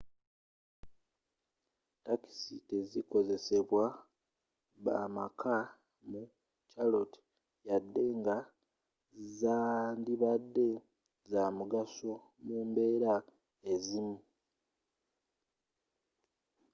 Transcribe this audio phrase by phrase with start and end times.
[2.05, 3.85] takisi tezikozesebwa
[4.85, 5.55] bamakka
[6.09, 6.21] mu
[6.71, 7.17] charlotte
[7.65, 8.37] wadde nga
[9.39, 10.69] zandibadde
[11.31, 12.11] zamugso
[12.45, 13.13] mu mbeera
[13.71, 14.17] ezimu